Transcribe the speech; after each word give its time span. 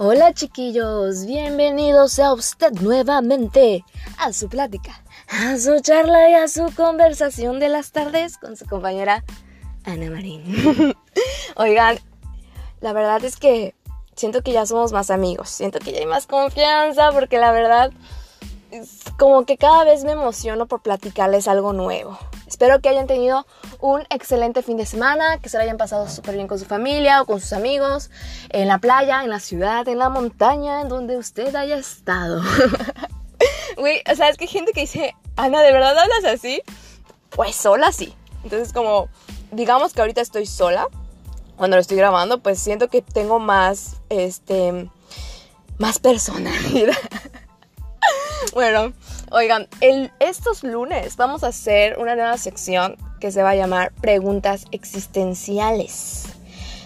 Hola 0.00 0.32
chiquillos, 0.32 1.26
bienvenidos 1.26 2.20
a 2.20 2.32
usted 2.32 2.70
nuevamente 2.70 3.84
a 4.16 4.32
su 4.32 4.48
plática, 4.48 5.02
a 5.26 5.58
su 5.58 5.80
charla 5.80 6.30
y 6.30 6.34
a 6.34 6.46
su 6.46 6.72
conversación 6.76 7.58
de 7.58 7.68
las 7.68 7.90
tardes 7.90 8.38
con 8.38 8.56
su 8.56 8.64
compañera 8.64 9.24
Ana 9.82 10.08
Marín. 10.08 10.44
Oigan, 11.56 11.98
la 12.80 12.92
verdad 12.92 13.24
es 13.24 13.38
que 13.38 13.74
siento 14.14 14.42
que 14.42 14.52
ya 14.52 14.66
somos 14.66 14.92
más 14.92 15.10
amigos, 15.10 15.50
siento 15.50 15.80
que 15.80 15.90
ya 15.90 15.98
hay 15.98 16.06
más 16.06 16.28
confianza 16.28 17.10
porque 17.10 17.38
la 17.38 17.50
verdad 17.50 17.90
es 18.70 19.02
como 19.18 19.46
que 19.46 19.56
cada 19.56 19.82
vez 19.82 20.04
me 20.04 20.12
emociono 20.12 20.66
por 20.66 20.80
platicarles 20.80 21.48
algo 21.48 21.72
nuevo. 21.72 22.16
Espero 22.48 22.80
que 22.80 22.88
hayan 22.88 23.06
tenido 23.06 23.46
un 23.78 24.06
excelente 24.08 24.62
fin 24.62 24.78
de 24.78 24.86
semana, 24.86 25.38
que 25.38 25.50
se 25.50 25.58
lo 25.58 25.62
hayan 25.62 25.76
pasado 25.76 26.08
súper 26.08 26.34
bien 26.34 26.48
con 26.48 26.58
su 26.58 26.64
familia 26.64 27.20
o 27.20 27.26
con 27.26 27.40
sus 27.42 27.52
amigos, 27.52 28.10
en 28.48 28.68
la 28.68 28.78
playa, 28.78 29.22
en 29.22 29.28
la 29.28 29.38
ciudad, 29.38 29.86
en 29.86 29.98
la 29.98 30.08
montaña, 30.08 30.80
en 30.80 30.88
donde 30.88 31.18
usted 31.18 31.54
haya 31.54 31.76
estado. 31.76 32.42
Güey, 33.76 34.02
o 34.10 34.16
sea, 34.16 34.28
es 34.28 34.36
que 34.36 34.44
hay 34.44 34.48
gente 34.48 34.72
que 34.72 34.80
dice, 34.80 35.14
Ana, 35.36 35.60
¿de 35.62 35.70
verdad 35.70 35.96
hablas 35.96 36.24
así? 36.24 36.62
Pues 37.30 37.54
sola 37.54 37.92
sí. 37.92 38.12
Entonces, 38.42 38.72
como, 38.72 39.08
digamos 39.52 39.92
que 39.92 40.00
ahorita 40.00 40.20
estoy 40.20 40.46
sola, 40.46 40.88
cuando 41.56 41.76
lo 41.76 41.80
estoy 41.82 41.98
grabando, 41.98 42.40
pues 42.40 42.58
siento 42.58 42.88
que 42.88 43.02
tengo 43.02 43.38
más, 43.38 43.98
este, 44.08 44.90
más 45.76 46.00
personalidad. 46.00 46.96
bueno, 48.54 48.94
Oigan, 49.30 49.68
estos 50.20 50.64
lunes 50.64 51.16
vamos 51.16 51.44
a 51.44 51.48
hacer 51.48 51.98
una 51.98 52.14
nueva 52.14 52.38
sección 52.38 52.96
que 53.20 53.30
se 53.30 53.42
va 53.42 53.50
a 53.50 53.54
llamar 53.54 53.92
Preguntas 54.00 54.64
Existenciales, 54.70 56.24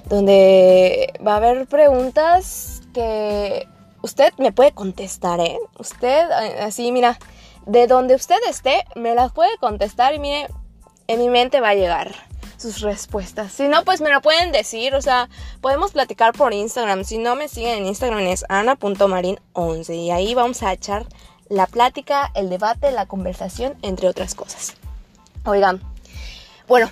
donde 0.09 1.13
va 1.25 1.35
a 1.35 1.37
haber 1.37 1.67
preguntas 1.67 2.83
que 2.93 3.69
usted 4.03 4.33
me 4.39 4.51
puede 4.51 4.73
contestar, 4.73 5.39
¿eh? 5.39 5.57
Usted, 5.79 6.31
así, 6.61 6.91
mira, 6.91 7.17
de 7.67 7.87
donde 7.87 8.17
usted 8.17 8.39
esté, 8.49 8.85
me 8.97 9.15
las 9.15 9.31
puede 9.33 9.57
contestar 9.59 10.13
y 10.15 10.19
mire, 10.19 10.49
en 11.07 11.21
mi 11.21 11.29
mente 11.29 11.61
va 11.61 11.71
a 11.71 11.75
llegar 11.75 12.13
sus 12.57 12.81
respuestas. 12.81 13.53
Si 13.53 13.69
no, 13.69 13.85
pues 13.85 14.01
me 14.01 14.11
lo 14.11 14.21
pueden 14.21 14.51
decir, 14.51 14.95
o 14.95 15.03
sea, 15.03 15.29
podemos 15.61 15.93
platicar 15.93 16.33
por 16.33 16.53
Instagram. 16.53 17.05
Si 17.05 17.19
no 17.19 17.37
me 17.37 17.49
siguen 17.49 17.79
en 17.79 17.87
Instagram 17.87 18.21
es 18.21 18.45
ana.marin11 18.49 19.95
y 19.95 20.11
ahí 20.11 20.35
vamos 20.35 20.63
a 20.63 20.73
echar 20.73 21.07
la 21.53 21.67
plática, 21.67 22.31
el 22.35 22.49
debate, 22.49 22.91
la 22.93 23.05
conversación, 23.05 23.77
entre 23.83 24.09
otras 24.09 24.35
cosas. 24.35 24.75
Oigan, 25.45 25.83
bueno, 26.67 26.91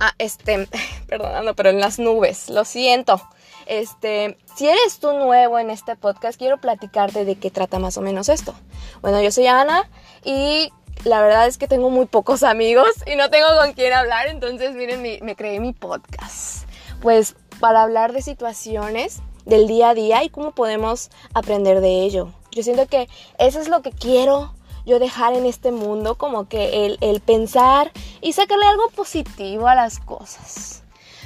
ah, 0.00 0.14
este, 0.16 0.68
perdonando, 1.06 1.54
pero 1.54 1.68
en 1.68 1.80
las 1.80 1.98
nubes, 1.98 2.48
lo 2.48 2.64
siento. 2.64 3.20
Este, 3.66 4.38
si 4.56 4.68
eres 4.68 5.00
tú 5.00 5.12
nuevo 5.12 5.58
en 5.58 5.68
este 5.68 5.96
podcast, 5.96 6.38
quiero 6.38 6.58
platicarte 6.58 7.26
de 7.26 7.36
qué 7.36 7.50
trata 7.50 7.78
más 7.78 7.98
o 7.98 8.00
menos 8.00 8.30
esto. 8.30 8.54
Bueno, 9.02 9.20
yo 9.20 9.30
soy 9.30 9.46
Ana 9.48 9.86
y 10.24 10.72
la 11.04 11.20
verdad 11.20 11.46
es 11.46 11.58
que 11.58 11.68
tengo 11.68 11.90
muy 11.90 12.06
pocos 12.06 12.42
amigos 12.42 12.88
y 13.06 13.16
no 13.16 13.28
tengo 13.28 13.48
con 13.60 13.74
quién 13.74 13.92
hablar, 13.92 14.28
entonces 14.28 14.74
miren, 14.74 15.02
me 15.02 15.36
creé 15.36 15.60
mi 15.60 15.74
podcast. 15.74 16.64
Pues 17.02 17.36
para 17.60 17.82
hablar 17.82 18.14
de 18.14 18.22
situaciones 18.22 19.20
del 19.44 19.68
día 19.68 19.90
a 19.90 19.94
día 19.94 20.24
y 20.24 20.30
cómo 20.30 20.52
podemos 20.52 21.10
aprender 21.34 21.82
de 21.82 22.02
ello. 22.02 22.32
Yo 22.52 22.62
siento 22.62 22.86
que 22.86 23.08
eso 23.38 23.60
es 23.60 23.68
lo 23.68 23.82
que 23.82 23.92
quiero 23.92 24.52
yo 24.86 24.98
dejar 24.98 25.34
en 25.34 25.46
este 25.46 25.72
mundo, 25.72 26.16
como 26.16 26.48
que 26.48 26.96
el, 27.00 27.20
pensar 27.20 27.92
y 28.20 28.32
sacarle 28.32 28.66
algo 28.66 28.88
positivo 28.90 29.68
a 29.68 29.74
las 29.74 29.98
cosas. 29.98 30.82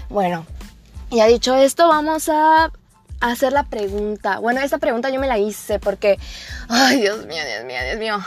Bueno, 0.08 0.46
ya 1.10 1.26
dicho 1.26 1.54
esto, 1.54 1.88
vamos 1.88 2.28
a 2.28 2.72
hacer 3.20 3.52
la 3.52 3.64
pregunta. 3.64 4.38
Bueno, 4.38 4.60
esta 4.60 4.78
pregunta 4.78 5.10
yo 5.10 5.20
me 5.20 5.26
la 5.26 5.38
hice 5.38 5.78
porque, 5.78 6.18
ay, 6.68 7.00
Dios 7.00 7.26
mío, 7.26 7.42
Dios 7.46 7.64
mío, 7.64 7.78
Dios 7.84 7.98
mío. 7.98 8.18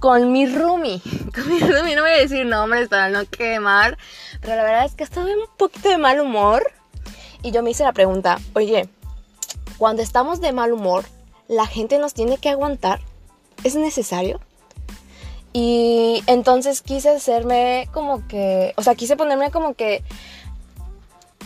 Con 0.00 0.32
mi 0.32 0.46
roomie, 0.46 1.00
con 1.34 1.48
mi 1.48 1.60
roomie, 1.60 1.96
no 1.96 2.02
voy 2.02 2.10
a 2.10 2.18
decir 2.18 2.44
nombres 2.44 2.88
para 2.88 3.08
no 3.08 3.24
quemar, 3.24 3.96
pero 4.40 4.56
la 4.56 4.62
verdad 4.62 4.84
es 4.84 4.94
que 4.94 5.04
estaba 5.04 5.30
en 5.30 5.38
un 5.38 5.56
poquito 5.56 5.88
de 5.88 5.98
mal 5.98 6.20
humor. 6.20 6.70
Y 7.42 7.50
yo 7.50 7.62
me 7.62 7.70
hice 7.70 7.84
la 7.84 7.92
pregunta, 7.92 8.38
oye, 8.54 8.88
cuando 9.76 10.02
estamos 10.02 10.40
de 10.40 10.52
mal 10.52 10.72
humor, 10.72 11.04
la 11.48 11.66
gente 11.66 11.98
nos 11.98 12.14
tiene 12.14 12.38
que 12.38 12.48
aguantar. 12.48 13.00
¿Es 13.62 13.76
necesario? 13.76 14.40
Y 15.52 16.22
entonces 16.26 16.82
quise 16.82 17.10
hacerme 17.10 17.88
como 17.92 18.26
que, 18.26 18.74
o 18.76 18.82
sea, 18.82 18.94
quise 18.94 19.16
ponerme 19.16 19.50
como 19.50 19.74
que 19.74 20.02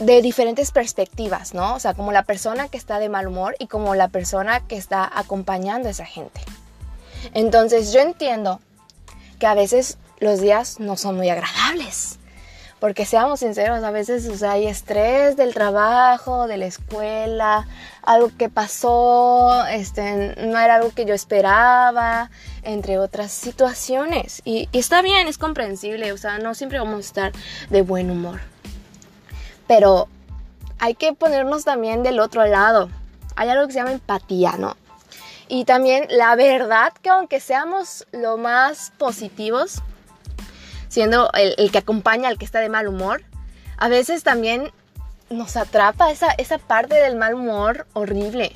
de 0.01 0.23
diferentes 0.23 0.71
perspectivas, 0.71 1.55
¿no? 1.55 1.75
O 1.75 1.81
sea, 1.81 1.95
como 1.95 2.13
la 2.13 2.23
persona 2.23 2.69
que 2.69 2.79
está 2.79 2.99
de 3.01 3.09
mal 3.09 3.27
humor 3.27 3.57
y 3.59 3.67
como 3.67 3.95
la 3.95 4.09
persona 4.09 4.67
que 4.67 4.77
está 4.77 5.11
acompañando 5.13 5.89
a 5.89 5.91
esa 5.91 6.07
gente. 6.07 6.41
Entonces 7.35 7.93
yo 7.93 8.01
entiendo 8.01 8.61
que 9.39 9.47
a 9.47 9.55
veces 9.55 9.99
los 10.21 10.41
días 10.41 10.81
no 10.81 10.97
son 10.97 11.17
muy 11.17 11.29
agradables. 11.29 12.18
Porque 12.81 13.05
seamos 13.05 13.41
sinceros, 13.41 13.83
a 13.83 13.91
veces 13.91 14.43
hay 14.43 14.67
estrés 14.67 15.37
del 15.37 15.53
trabajo, 15.53 16.47
de 16.47 16.59
la 16.59 16.67
escuela, 16.67 17.67
algo 18.03 18.31
que 18.39 18.49
pasó, 18.49 19.67
este, 19.67 20.37
no 20.47 20.59
era 20.59 20.77
algo 20.77 20.93
que 20.95 21.05
yo 21.05 21.13
esperaba, 21.13 22.31
entre 22.63 22.99
otras 22.99 23.33
situaciones. 23.33 24.43
Y, 24.45 24.69
y 24.71 24.79
está 24.79 25.03
bien, 25.03 25.27
es 25.27 25.39
comprensible, 25.39 26.13
o 26.13 26.17
sea, 26.17 26.39
no 26.39 26.55
siempre 26.55 26.79
vamos 26.79 26.97
a 26.97 27.01
estar 27.01 27.33
de 27.69 27.83
buen 27.83 28.11
humor. 28.11 28.41
Pero 29.67 30.09
hay 30.79 30.95
que 30.95 31.13
ponernos 31.13 31.65
también 31.65 32.03
del 32.03 32.21
otro 32.21 32.47
lado. 32.47 32.91
Hay 33.35 33.49
algo 33.49 33.67
que 33.67 33.73
se 33.73 33.79
llama 33.81 33.93
empatía, 33.93 34.55
¿no? 34.59 34.77
Y 35.49 35.65
también 35.65 36.07
la 36.11 36.37
verdad 36.37 36.93
que 37.03 37.09
aunque 37.09 37.41
seamos 37.41 38.07
lo 38.13 38.37
más 38.37 38.93
positivos, 38.99 39.83
siendo 40.89 41.31
el, 41.35 41.71
que 41.71 41.79
acompaña 41.79 42.29
al 42.29 42.39
que 42.39 42.45
está 42.45 42.61
de 42.61 42.69
mal 42.69 42.89
humor, 42.89 43.23
a 43.77 43.89
veces 43.89 44.23
también 44.23 44.73
nos 45.31 45.57
atrapa 45.57 46.11
esa, 46.11 46.31
esa 46.33 46.59
parte 46.59 46.95
del 46.97 47.17
mal 47.17 47.35
humor 47.35 47.87
horrible. 47.93 48.53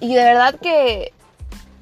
Y 0.00 0.14
de 0.14 0.24
verdad 0.24 0.54
que 0.60 1.12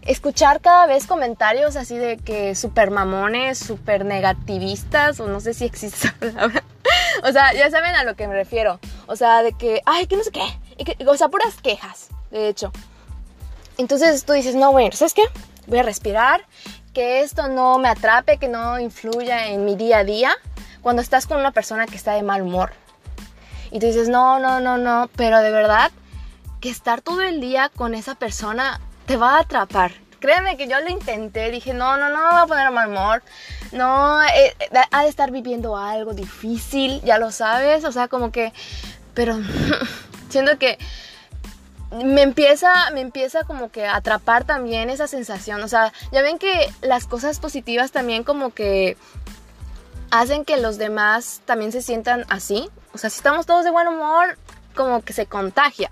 escuchar 0.03 0.61
cada 0.61 0.87
vez 0.87 1.07
comentarios 1.07 1.77
así 1.77 1.97
de 1.97 2.17
que 2.17 2.55
super 2.55 2.91
mamones, 2.91 3.59
super 3.59 4.05
negativistas, 4.05 5.21
o 5.21 5.27
no 5.27 5.41
sé 5.41 5.53
si 5.55 5.65
existe 5.65 6.09
esa 6.09 6.15
palabra. 6.19 6.63
o 7.25 7.33
sea, 7.33 7.53
ya 7.53 7.71
saben 7.71 7.95
a 7.95 8.05
lo 8.05 8.15
que 8.15 8.29
me 8.29 8.35
refiero. 8.35 8.81
O 9.07 9.17
sea, 9.17 9.43
de 9.43 9.53
que, 9.53 9.83
ay, 9.85 10.07
que 10.07 10.17
no 10.17 10.25
sé 10.25 10.31
qué. 10.31 11.05
o 11.07 11.17
sea, 11.17 11.29
puras 11.29 11.57
quejas, 11.63 12.09
de 12.31 12.49
hecho. 12.49 12.73
Entonces 13.79 14.25
tú 14.25 14.33
dices, 14.33 14.55
no, 14.55 14.73
bueno, 14.73 14.93
¿sabes 14.93 15.15
qué? 15.15 15.23
Voy 15.67 15.81
a 15.81 15.83
respirar 15.83 16.47
que 16.97 17.21
esto 17.21 17.47
no 17.49 17.77
me 17.77 17.91
atrape, 17.91 18.39
que 18.39 18.49
no 18.49 18.81
influya 18.81 19.49
en 19.49 19.67
mi 19.67 19.77
día 19.77 19.99
a 19.99 20.05
día 20.05 20.35
cuando 20.81 21.03
estás 21.03 21.27
con 21.27 21.39
una 21.39 21.51
persona 21.51 21.85
que 21.85 21.95
está 21.95 22.15
de 22.15 22.23
mal 22.23 22.41
humor. 22.41 22.73
Y 23.71 23.81
tú 23.81 23.87
dices, 23.87 24.09
no, 24.09 24.39
no, 24.39 24.61
no, 24.61 24.79
no, 24.79 25.11
pero 25.15 25.41
de 25.41 25.51
verdad 25.51 25.91
que 26.59 26.71
estar 26.71 27.03
todo 27.03 27.21
el 27.21 27.39
día 27.39 27.71
con 27.77 27.95
esa 27.95 28.15
persona 28.15 28.81
te 29.05 29.19
va 29.19 29.37
a 29.37 29.41
atrapar. 29.41 29.93
Créeme 30.21 30.57
que 30.57 30.69
yo 30.69 30.81
lo 30.81 30.89
intenté, 30.89 31.51
dije, 31.51 31.75
no, 31.75 31.99
no, 31.99 32.09
no, 32.09 32.17
me 32.17 32.31
voy 32.31 32.41
a 32.41 32.47
poner 32.47 32.71
mal 32.71 32.89
humor. 32.89 33.23
No, 33.73 34.23
eh, 34.23 34.57
eh, 34.59 34.81
ha 34.91 35.03
de 35.03 35.11
estar 35.11 35.31
viviendo 35.31 35.77
algo 35.77 36.15
difícil, 36.15 37.03
ya 37.03 37.19
lo 37.19 37.31
sabes, 37.31 37.85
o 37.85 37.93
sea, 37.93 38.09
como 38.09 38.33
que, 38.33 38.55
pero 39.13 39.39
siento 40.31 40.59
que 40.59 40.79
me 41.91 42.23
empieza, 42.23 42.91
me 42.93 43.01
empieza 43.01 43.45
como 43.45 43.71
que 43.71 43.87
a 43.87 43.97
atrapar 43.97 44.45
también 44.45 44.91
esa 44.91 45.07
sensación. 45.07 45.63
O 45.63 45.69
sea, 45.69 45.93
ya 46.13 46.23
ven 46.23 46.39
que 46.39 46.73
las 46.83 47.07
cosas 47.07 47.39
positivas 47.39 47.93
también 47.93 48.25
como 48.25 48.53
que 48.53 48.97
hacen 50.11 50.45
que 50.45 50.57
los 50.57 50.79
demás 50.79 51.43
también 51.45 51.73
se 51.73 51.83
sientan 51.83 52.25
así. 52.29 52.69
O 52.93 52.99
sea, 52.99 53.11
si 53.11 53.17
estamos 53.17 53.47
todos 53.47 53.65
de 53.65 53.71
buen 53.71 53.89
humor, 53.89 54.39
como 54.75 55.03
que 55.03 55.13
se 55.13 55.27
contagia. 55.27 55.91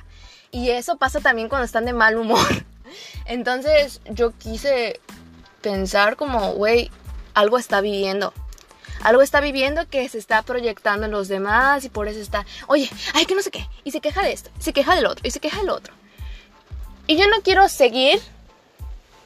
Y 0.50 0.70
eso 0.70 0.96
pasa 0.96 1.20
también 1.20 1.48
cuando 1.48 1.64
están 1.64 1.84
de 1.84 1.92
mal 1.92 2.16
humor. 2.16 2.64
Entonces 3.26 4.00
yo 4.10 4.32
quise 4.32 5.00
pensar 5.62 6.16
como, 6.16 6.52
güey, 6.52 6.90
algo 7.34 7.58
está 7.58 7.80
viviendo 7.80 8.32
algo 9.04 9.22
está 9.22 9.40
viviendo 9.40 9.86
que 9.88 10.08
se 10.08 10.18
está 10.18 10.42
proyectando 10.42 11.06
en 11.06 11.12
los 11.12 11.28
demás 11.28 11.84
y 11.84 11.90
por 11.90 12.08
eso 12.08 12.18
está, 12.18 12.44
oye, 12.66 12.90
ay, 13.12 13.26
que 13.26 13.34
no 13.34 13.42
sé 13.42 13.50
qué, 13.50 13.68
y 13.84 13.92
se 13.92 14.00
queja 14.00 14.22
de 14.22 14.32
esto, 14.32 14.50
se 14.58 14.72
queja 14.72 14.96
del 14.96 15.06
otro, 15.06 15.26
y 15.26 15.30
se 15.30 15.40
queja 15.40 15.60
del 15.60 15.70
otro. 15.70 15.94
Y 17.06 17.16
yo 17.16 17.28
no 17.28 17.42
quiero 17.42 17.68
seguir 17.68 18.18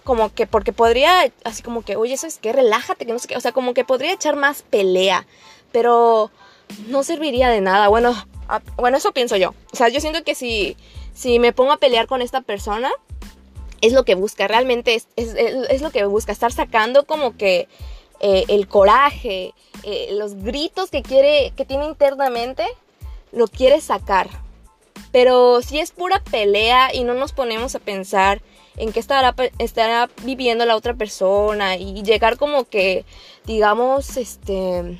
como 0.03 0.35
que, 0.35 0.47
porque 0.47 0.73
podría, 0.73 1.33
así 1.45 1.63
como 1.63 1.83
que, 1.83 1.97
oye, 1.97 2.15
eso 2.15 2.27
es 2.27 2.39
que 2.39 2.53
relájate, 2.53 3.07
que 3.07 3.13
no 3.13 3.19
sé 3.19 3.29
qué, 3.29 3.37
o 3.37 3.41
sea, 3.41 3.53
como 3.53 3.73
que 3.73 3.85
podría 3.85 4.13
echar 4.13 4.37
más 4.37 4.63
pelea, 4.63 5.27
pero 5.71 6.31
no 6.89 7.05
serviría 7.05 7.49
de 7.49 7.61
nada. 7.61 7.89
Bueno, 7.89 8.15
bueno, 8.77 8.97
eso 8.97 9.13
pienso 9.13 9.37
yo. 9.37 9.55
O 9.73 9.77
sea, 9.77 9.89
yo 9.89 10.01
siento 10.01 10.25
que 10.25 10.35
si, 10.35 10.77
si 11.15 11.39
me 11.39 11.53
pongo 11.53 11.73
a 11.73 11.77
pelear 11.77 12.07
con 12.07 12.21
esta 12.21 12.41
persona, 12.41 12.91
es 13.81 13.93
lo 13.93 14.05
que 14.05 14.17
busca, 14.17 14.49
realmente 14.49 14.95
es, 14.95 15.07
es 15.15 15.83
lo 15.83 15.91
que 15.91 16.05
busca, 16.05 16.33
estar 16.33 16.53
sacando 16.53 17.05
como 17.05 17.37
que 17.37 17.69
eh, 18.21 18.45
el 18.49 18.67
coraje, 18.67 19.55
eh, 19.85 20.09
los 20.13 20.35
gritos 20.35 20.91
que 20.91 21.03
quiere, 21.03 21.53
que 21.57 21.65
tiene 21.65 21.87
internamente, 21.87 22.67
lo 23.33 23.47
quiere 23.47 23.81
sacar. 23.81 24.29
Pero 25.13 25.63
si 25.63 25.79
es 25.79 25.93
pura 25.93 26.23
pelea 26.23 26.95
y 26.95 27.05
no 27.05 27.15
nos 27.15 27.33
ponemos 27.33 27.75
a 27.75 27.79
pensar 27.79 28.43
en 28.77 28.93
qué 28.93 29.01
estará, 29.01 29.35
estará 29.59 30.11
viviendo 30.25 30.67
la 30.67 30.77
otra 30.77 30.95
persona 30.95 31.77
y 31.77 32.03
llegar 32.03 32.37
como 32.37 32.65
que, 32.65 33.05
digamos, 33.47 34.17
este, 34.17 34.99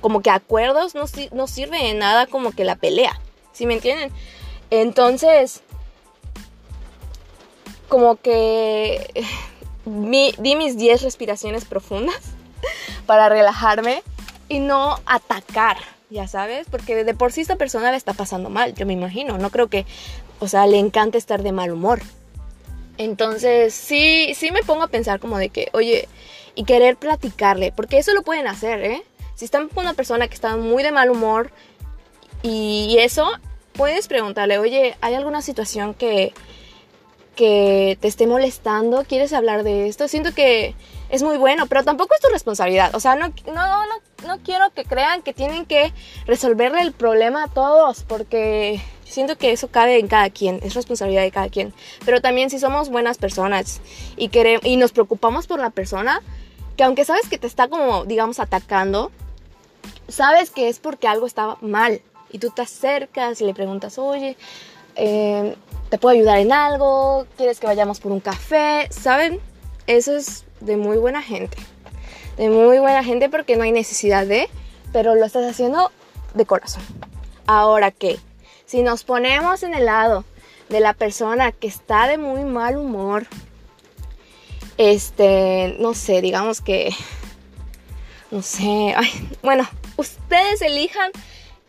como 0.00 0.22
que 0.22 0.30
acuerdos, 0.30 0.94
no, 0.94 1.04
no 1.32 1.46
sirve 1.46 1.82
de 1.82 1.94
nada 1.94 2.26
como 2.26 2.52
que 2.52 2.64
la 2.64 2.76
pelea, 2.76 3.20
¿sí 3.52 3.66
me 3.66 3.74
entienden? 3.74 4.10
Entonces, 4.70 5.62
como 7.88 8.16
que 8.16 9.24
di 9.84 10.56
mis 10.56 10.76
10 10.76 11.02
respiraciones 11.02 11.64
profundas 11.64 12.34
para 13.06 13.28
relajarme 13.28 14.02
y 14.48 14.58
no 14.58 14.98
atacar, 15.06 15.76
ya 16.10 16.28
sabes, 16.28 16.66
porque 16.70 17.04
de 17.04 17.14
por 17.14 17.32
sí 17.32 17.40
esta 17.40 17.56
persona 17.56 17.90
le 17.90 17.96
está 17.96 18.12
pasando 18.12 18.50
mal, 18.50 18.74
yo 18.74 18.86
me 18.86 18.92
imagino, 18.92 19.38
no 19.38 19.50
creo 19.50 19.68
que, 19.68 19.86
o 20.40 20.48
sea, 20.48 20.66
le 20.66 20.78
encante 20.78 21.18
estar 21.18 21.42
de 21.42 21.52
mal 21.52 21.72
humor. 21.72 22.00
Entonces, 22.98 23.72
sí, 23.72 24.32
sí 24.34 24.50
me 24.50 24.62
pongo 24.62 24.82
a 24.82 24.88
pensar 24.88 25.18
como 25.18 25.38
de 25.38 25.48
que, 25.48 25.70
oye, 25.72 26.08
y 26.54 26.64
querer 26.64 26.96
platicarle, 26.96 27.72
porque 27.72 27.98
eso 27.98 28.12
lo 28.12 28.22
pueden 28.22 28.46
hacer, 28.46 28.84
¿eh? 28.84 29.02
Si 29.34 29.46
están 29.46 29.68
con 29.68 29.84
una 29.84 29.94
persona 29.94 30.28
que 30.28 30.34
está 30.34 30.56
muy 30.56 30.82
de 30.82 30.92
mal 30.92 31.10
humor 31.10 31.50
y 32.42 32.96
eso, 33.00 33.30
puedes 33.72 34.08
preguntarle, 34.08 34.58
oye, 34.58 34.96
¿hay 35.00 35.14
alguna 35.14 35.42
situación 35.42 35.94
que, 35.94 36.34
que 37.34 37.96
te 38.00 38.08
esté 38.08 38.26
molestando? 38.26 39.04
¿Quieres 39.04 39.32
hablar 39.32 39.64
de 39.64 39.88
esto? 39.88 40.08
Siento 40.08 40.34
que 40.34 40.74
es 41.12 41.22
muy 41.22 41.36
bueno, 41.36 41.66
pero 41.66 41.84
tampoco 41.84 42.14
es 42.14 42.20
tu 42.22 42.28
responsabilidad. 42.28 42.94
O 42.94 43.00
sea, 43.00 43.14
no, 43.14 43.28
no, 43.46 43.52
no, 43.54 43.94
no 44.26 44.38
quiero 44.42 44.70
que 44.70 44.84
crean 44.84 45.22
que 45.22 45.34
tienen 45.34 45.66
que 45.66 45.92
resolverle 46.26 46.80
el 46.80 46.92
problema 46.92 47.44
a 47.44 47.48
todos, 47.48 48.02
porque 48.04 48.80
siento 49.04 49.36
que 49.36 49.52
eso 49.52 49.68
cabe 49.68 49.98
en 49.98 50.08
cada 50.08 50.30
quien, 50.30 50.58
es 50.62 50.72
responsabilidad 50.74 51.20
de 51.20 51.30
cada 51.30 51.50
quien. 51.50 51.74
Pero 52.06 52.22
también 52.22 52.48
si 52.48 52.58
somos 52.58 52.88
buenas 52.88 53.18
personas 53.18 53.82
y, 54.16 54.30
queremos, 54.30 54.64
y 54.64 54.76
nos 54.78 54.92
preocupamos 54.92 55.46
por 55.46 55.60
la 55.60 55.68
persona, 55.68 56.22
que 56.78 56.84
aunque 56.84 57.04
sabes 57.04 57.28
que 57.28 57.36
te 57.36 57.46
está 57.46 57.68
como, 57.68 58.06
digamos, 58.06 58.40
atacando, 58.40 59.12
sabes 60.08 60.50
que 60.50 60.70
es 60.70 60.78
porque 60.78 61.08
algo 61.08 61.26
estaba 61.26 61.58
mal. 61.60 62.00
Y 62.30 62.38
tú 62.38 62.48
te 62.48 62.62
acercas 62.62 63.38
y 63.42 63.44
le 63.44 63.52
preguntas, 63.52 63.98
oye, 63.98 64.38
eh, 64.96 65.54
¿te 65.90 65.98
puedo 65.98 66.16
ayudar 66.16 66.38
en 66.38 66.52
algo? 66.52 67.26
¿Quieres 67.36 67.60
que 67.60 67.66
vayamos 67.66 68.00
por 68.00 68.12
un 68.12 68.20
café? 68.20 68.88
¿Saben? 68.90 69.51
Eso 69.86 70.16
es 70.16 70.44
de 70.60 70.76
muy 70.76 70.96
buena 70.96 71.22
gente. 71.22 71.56
De 72.36 72.48
muy 72.48 72.78
buena 72.78 73.04
gente 73.04 73.28
porque 73.28 73.56
no 73.56 73.64
hay 73.64 73.72
necesidad 73.72 74.26
de, 74.26 74.48
pero 74.92 75.14
lo 75.14 75.24
estás 75.24 75.48
haciendo 75.48 75.90
de 76.34 76.46
corazón. 76.46 76.82
Ahora 77.46 77.90
que, 77.90 78.18
si 78.64 78.82
nos 78.82 79.04
ponemos 79.04 79.62
en 79.62 79.74
el 79.74 79.86
lado 79.86 80.24
de 80.68 80.80
la 80.80 80.94
persona 80.94 81.52
que 81.52 81.66
está 81.66 82.06
de 82.06 82.18
muy 82.18 82.44
mal 82.44 82.76
humor, 82.76 83.26
este, 84.78 85.76
no 85.78 85.94
sé, 85.94 86.22
digamos 86.22 86.60
que, 86.60 86.94
no 88.30 88.42
sé, 88.42 88.94
bueno, 89.42 89.68
ustedes 89.96 90.62
elijan 90.62 91.10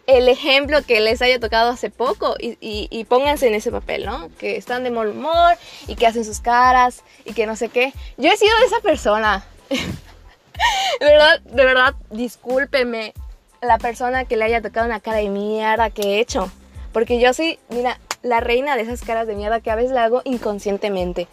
el 0.07 0.27
ejemplo 0.27 0.81
que 0.83 0.99
les 0.99 1.21
haya 1.21 1.39
tocado 1.39 1.71
hace 1.71 1.89
poco 1.89 2.35
y, 2.39 3.05
pónganse 3.05 3.47
en 3.47 3.55
ese 3.55 3.71
papel, 3.71 4.05
¿no? 4.05 4.29
Que 4.37 4.57
están 4.57 4.83
de 4.83 4.91
mal 4.91 5.09
humor 5.09 5.55
y 5.87 5.95
que 5.95 6.07
hacen 6.07 6.25
sus 6.25 6.39
caras 6.39 7.03
y 7.25 7.33
que 7.33 7.45
no 7.45 7.55
sé 7.55 7.69
qué. 7.69 7.93
Yo 8.17 8.29
he 8.29 8.37
sido 8.37 8.51
esa 8.65 8.79
persona. 8.81 9.45
de 9.69 11.05
verdad, 11.05 11.41
de 11.41 11.65
verdad, 11.65 11.95
discúlpeme 12.09 13.13
la 13.61 13.77
persona 13.77 14.25
que 14.25 14.35
le 14.35 14.45
haya 14.45 14.61
tocado 14.61 14.85
una 14.85 14.99
cara 14.99 15.17
de 15.17 15.29
mierda 15.29 15.89
que 15.89 16.01
he 16.01 16.19
hecho. 16.19 16.51
Porque 16.91 17.19
yo 17.19 17.33
soy, 17.33 17.59
mira, 17.69 17.99
la 18.21 18.39
reina 18.39 18.75
de 18.75 18.83
esas 18.83 19.01
caras 19.01 19.25
de 19.25 19.35
mierda 19.35 19.61
que 19.61 19.71
a 19.71 19.75
veces 19.75 19.91
la 19.91 20.03
hago 20.03 20.21
inconscientemente. 20.25 21.27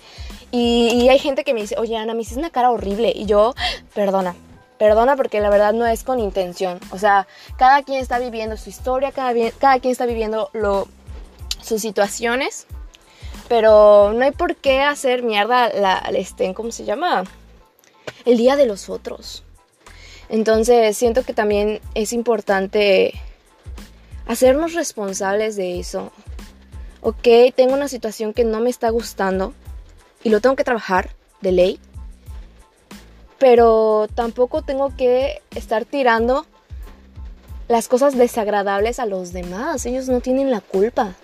Y, 0.52 0.90
y 0.94 1.08
hay 1.08 1.19
gente 1.19 1.44
que 1.44 1.55
me 1.55 1.61
dice, 1.61 1.76
oye 1.78 1.96
Ana, 1.96 2.14
me 2.14 2.22
hiciste 2.22 2.38
una 2.38 2.50
cara 2.50 2.70
horrible. 2.70 3.12
Y 3.14 3.26
yo, 3.26 3.55
perdona, 3.94 4.34
Perdona 4.81 5.15
porque 5.15 5.41
la 5.41 5.50
verdad 5.50 5.75
no 5.75 5.87
es 5.87 6.05
con 6.05 6.21
intención. 6.21 6.81
O 6.91 6.97
sea, 6.97 7.29
cada 7.59 7.82
quien 7.82 8.00
está 8.00 8.19
viviendo 8.19 8.56
su 8.56 8.71
historia, 8.71 9.12
cada, 9.12 9.35
quien 9.35 9.93
está 9.93 10.06
viviendo 10.06 10.49
lo, 10.55 10.88
sus 11.61 11.82
situaciones. 11.82 12.67
Pero 13.47 14.15
no 14.15 14.25
hay 14.25 14.31
por 14.31 14.56
qué 14.56 14.81
hacer 14.81 15.23
mierda 15.23 15.69
la, 15.69 15.99
este, 16.15 16.55
¿cómo 16.55 16.73
se 16.73 16.87
llama? 16.87 17.25
El 18.25 18.38
día 18.38 18.56
de 18.56 18.65
los 18.65 18.88
otros. 18.88 19.44
Entonces 20.31 20.97
siento 20.97 21.25
que 21.25 21.35
también 21.35 21.82
es 21.94 22.15
importante 22.15 23.12
hacernos 24.27 24.73
responsables 24.73 25.56
de 25.56 25.79
eso. 25.79 26.11
Ok, 27.03 27.29
tengo 27.55 27.75
una 27.75 27.88
situación 27.88 28.32
que 28.32 28.44
no 28.44 28.61
me 28.61 28.71
está 28.71 28.88
gustando 28.88 29.53
y 30.23 30.31
lo 30.31 30.41
tengo 30.41 30.56
que 30.56 30.65
trabajar 30.65 31.11
de 31.43 31.53
ley 31.53 31.81
pero 33.41 34.07
tampoco 34.15 34.61
tengo 34.61 34.95
que 34.97 35.43
estar 35.57 35.87
tirando 35.87 36.47
las 37.69 37.89
cosas 37.89 38.17
desagradables 38.17 39.01
a 39.01 39.07
los 39.07 39.33
demás. 39.33 39.87
Ellos 39.87 40.09
no 40.09 40.21
tienen 40.21 40.51
la 40.51 40.61
culpa. 40.61 41.15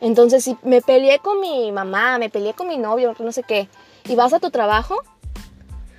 Entonces, 0.00 0.44
si 0.44 0.56
me 0.62 0.80
peleé 0.80 1.18
con 1.18 1.40
mi 1.40 1.72
mamá, 1.72 2.18
me 2.18 2.30
peleé 2.30 2.54
con 2.54 2.68
mi 2.68 2.78
novio, 2.78 3.14
no 3.18 3.32
sé 3.32 3.42
qué, 3.42 3.68
y 4.04 4.14
vas 4.14 4.32
a 4.32 4.38
tu 4.38 4.50
trabajo, 4.50 5.02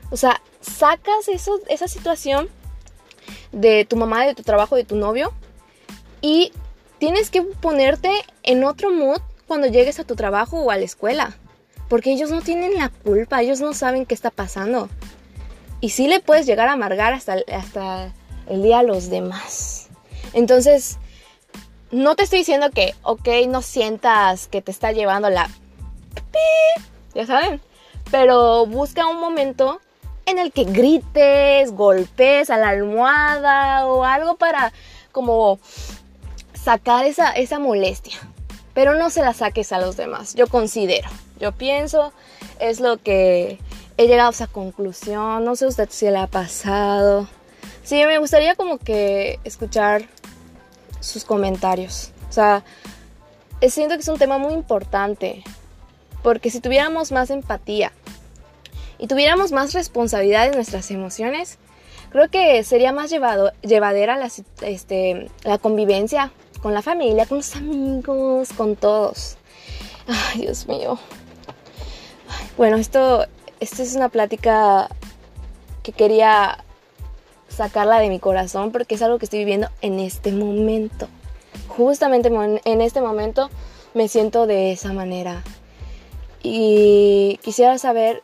o 0.09 0.17
sea, 0.17 0.41
sacas 0.61 1.27
esa 1.27 1.87
situación 1.87 2.49
de 3.51 3.85
tu 3.85 3.97
mamá, 3.97 4.25
de 4.25 4.33
tu 4.33 4.43
trabajo, 4.43 4.75
de 4.75 4.85
tu 4.85 4.95
novio, 4.95 5.33
y 6.21 6.51
tienes 6.97 7.29
que 7.29 7.41
ponerte 7.41 8.09
en 8.43 8.63
otro 8.63 8.89
mood 8.89 9.19
cuando 9.47 9.67
llegues 9.67 9.99
a 9.99 10.05
tu 10.05 10.15
trabajo 10.15 10.61
o 10.61 10.71
a 10.71 10.77
la 10.77 10.85
escuela. 10.85 11.35
Porque 11.89 12.13
ellos 12.13 12.31
no 12.31 12.41
tienen 12.41 12.75
la 12.75 12.89
culpa, 12.89 13.41
ellos 13.41 13.59
no 13.59 13.73
saben 13.73 14.05
qué 14.05 14.15
está 14.15 14.31
pasando. 14.31 14.87
Y 15.81 15.89
sí 15.89 16.07
le 16.07 16.19
puedes 16.19 16.45
llegar 16.45 16.69
a 16.69 16.73
amargar 16.73 17.13
hasta, 17.13 17.37
hasta 17.51 18.13
el 18.47 18.61
día 18.61 18.79
a 18.79 18.83
los 18.83 19.09
demás. 19.09 19.89
Entonces, 20.33 20.99
no 21.91 22.15
te 22.15 22.23
estoy 22.23 22.39
diciendo 22.39 22.69
que, 22.69 22.95
ok, 23.03 23.27
no 23.49 23.61
sientas 23.61 24.47
que 24.47 24.61
te 24.61 24.71
está 24.71 24.91
llevando 24.91 25.29
la... 25.29 25.49
Ya 27.13 27.25
saben. 27.25 27.59
Pero 28.11 28.65
busca 28.65 29.07
un 29.07 29.19
momento 29.19 29.81
en 30.25 30.39
el 30.39 30.51
que 30.51 30.63
grites, 30.63 31.71
golpes 31.73 32.49
a 32.49 32.57
la 32.57 32.69
almohada 32.69 33.85
o 33.87 34.03
algo 34.03 34.35
para 34.35 34.71
como 35.11 35.59
sacar 36.53 37.05
esa, 37.05 37.31
esa 37.31 37.59
molestia. 37.59 38.17
Pero 38.73 38.95
no 38.95 39.09
se 39.09 39.21
la 39.21 39.33
saques 39.33 39.71
a 39.71 39.79
los 39.79 39.97
demás, 39.97 40.35
yo 40.35 40.47
considero. 40.47 41.09
Yo 41.39 41.51
pienso, 41.51 42.13
es 42.59 42.79
lo 42.79 42.97
que 42.97 43.59
he 44.01 44.07
llegado 44.07 44.29
a 44.29 44.31
esa 44.31 44.47
conclusión. 44.47 45.43
No 45.43 45.55
sé 45.55 45.67
usted 45.67 45.89
si 45.91 46.09
le 46.09 46.17
ha 46.17 46.27
pasado. 46.27 47.27
Sí, 47.83 48.03
me 48.05 48.17
gustaría 48.17 48.55
como 48.55 48.77
que 48.77 49.39
escuchar 49.43 50.03
sus 50.99 51.25
comentarios. 51.25 52.11
O 52.29 52.33
sea, 52.33 52.63
siento 53.69 53.95
que 53.95 54.01
es 54.01 54.07
un 54.07 54.17
tema 54.17 54.37
muy 54.37 54.53
importante. 54.53 55.43
Porque 56.23 56.51
si 56.51 56.59
tuviéramos 56.59 57.11
más 57.11 57.29
empatía 57.31 57.91
y 58.99 59.07
tuviéramos 59.07 59.51
más 59.51 59.73
responsabilidad 59.73 60.45
en 60.47 60.53
nuestras 60.53 60.91
emociones, 60.91 61.57
creo 62.11 62.29
que 62.29 62.63
sería 62.63 62.91
más 62.91 63.09
llevado, 63.09 63.51
llevadera 63.61 64.17
la, 64.17 64.29
este, 64.61 65.31
la 65.43 65.57
convivencia 65.57 66.31
con 66.61 66.75
la 66.75 66.83
familia, 66.83 67.25
con 67.25 67.37
los 67.37 67.55
amigos, 67.55 68.49
con 68.55 68.75
todos. 68.75 69.37
Ay, 70.07 70.41
Dios 70.41 70.67
mío. 70.67 70.99
Bueno, 72.55 72.77
esto 72.77 73.25
esta 73.61 73.83
es 73.83 73.95
una 73.95 74.09
plática 74.09 74.89
que 75.83 75.91
quería 75.93 76.65
sacarla 77.47 77.99
de 77.99 78.09
mi 78.09 78.19
corazón 78.19 78.71
porque 78.71 78.95
es 78.95 79.01
algo 79.03 79.19
que 79.19 79.25
estoy 79.25 79.39
viviendo 79.39 79.69
en 79.81 79.99
este 79.99 80.31
momento. 80.31 81.07
Justamente 81.67 82.29
en 82.65 82.81
este 82.81 83.01
momento 83.01 83.49
me 83.93 84.07
siento 84.07 84.47
de 84.47 84.71
esa 84.71 84.93
manera. 84.93 85.43
Y 86.41 87.39
quisiera 87.43 87.77
saber 87.77 88.23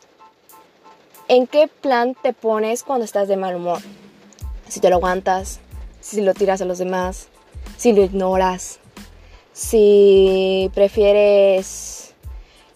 en 1.28 1.46
qué 1.46 1.68
plan 1.68 2.16
te 2.20 2.32
pones 2.32 2.82
cuando 2.82 3.04
estás 3.04 3.28
de 3.28 3.36
mal 3.36 3.54
humor. 3.54 3.78
Si 4.68 4.80
te 4.80 4.90
lo 4.90 4.96
aguantas, 4.96 5.60
si 6.00 6.20
lo 6.20 6.34
tiras 6.34 6.60
a 6.60 6.64
los 6.64 6.78
demás, 6.78 7.28
si 7.76 7.92
lo 7.92 8.02
ignoras, 8.02 8.80
si 9.52 10.68
prefieres 10.74 12.12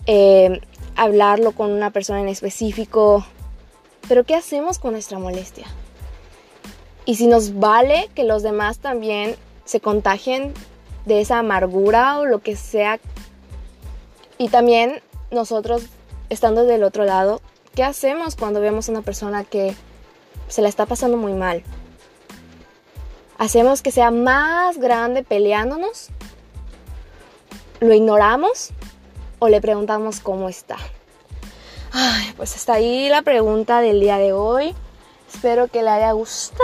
eh, 0.06 0.60
hablarlo 0.96 1.52
con 1.52 1.70
una 1.70 1.90
persona 1.90 2.20
en 2.20 2.28
específico. 2.28 3.24
Pero 4.08 4.24
¿qué 4.24 4.34
hacemos 4.34 4.78
con 4.78 4.92
nuestra 4.92 5.18
molestia? 5.18 5.66
Y 7.04 7.16
si 7.16 7.26
nos 7.26 7.58
vale 7.58 8.08
que 8.14 8.24
los 8.24 8.42
demás 8.42 8.78
también 8.78 9.36
se 9.64 9.80
contagien 9.80 10.54
de 11.04 11.20
esa 11.20 11.38
amargura 11.38 12.18
o 12.18 12.26
lo 12.26 12.40
que 12.40 12.56
sea. 12.56 13.00
Y 14.38 14.48
también 14.48 15.02
nosotros, 15.30 15.84
estando 16.30 16.64
del 16.64 16.84
otro 16.84 17.04
lado, 17.04 17.40
¿qué 17.74 17.84
hacemos 17.84 18.36
cuando 18.36 18.60
vemos 18.60 18.88
a 18.88 18.92
una 18.92 19.02
persona 19.02 19.44
que 19.44 19.74
se 20.48 20.62
la 20.62 20.68
está 20.68 20.86
pasando 20.86 21.16
muy 21.16 21.32
mal? 21.32 21.62
¿Hacemos 23.38 23.82
que 23.82 23.90
sea 23.90 24.10
más 24.10 24.78
grande 24.78 25.24
peleándonos? 25.24 26.10
¿Lo 27.80 27.92
ignoramos 27.94 28.70
o 29.42 29.48
le 29.48 29.60
preguntamos 29.60 30.20
cómo 30.20 30.48
está? 30.48 30.76
Ay, 31.90 32.32
pues 32.36 32.54
hasta 32.54 32.74
ahí 32.74 33.08
la 33.08 33.22
pregunta 33.22 33.80
del 33.80 33.98
día 33.98 34.16
de 34.16 34.32
hoy. 34.32 34.72
Espero 35.34 35.66
que 35.66 35.82
le 35.82 35.90
haya 35.90 36.12
gustado. 36.12 36.62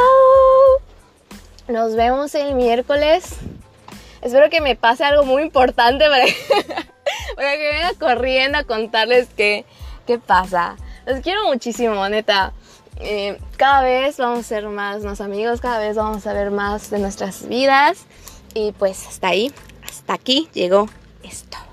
Nos 1.67 1.97
vemos 1.97 2.37
el 2.37 2.55
miércoles. 2.55 3.35
Espero 4.23 4.49
que 4.49 4.61
me 4.61 4.77
pase 4.77 5.03
algo 5.03 5.25
muy 5.25 5.43
importante 5.43 6.05
para 6.09 6.25
para 7.35 7.57
que 7.57 7.69
venga 7.69 7.95
corriendo 7.99 8.59
a 8.59 8.63
contarles 8.63 9.27
qué, 9.37 9.65
qué 10.07 10.21
pasa. 10.21 10.77
Los 11.05 11.19
quiero 11.19 11.49
muchísimo, 11.49 12.09
neta. 12.09 12.53
Eh, 13.01 13.41
cada 13.57 13.83
vez 13.83 14.19
vamos 14.19 14.39
a 14.39 14.43
ser 14.45 14.69
más, 14.69 15.03
más 15.03 15.21
amigos, 15.21 15.61
cada 15.61 15.81
vez 15.81 15.97
vamos 15.97 16.29
a 16.29 16.33
ver 16.33 16.53
más 16.53 16.91
de 16.91 17.01
nuestras 17.01 17.49
vidas. 17.49 18.07
Y 18.55 18.71
pues 18.71 19.05
hasta 19.09 19.31
ahí, 19.31 19.53
hasta 19.83 20.13
aquí 20.13 20.49
llegó 20.53 20.89
esto. 21.25 21.68